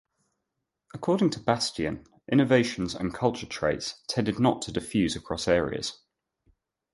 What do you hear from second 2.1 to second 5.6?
innovations and culture traits tended not to diffuse across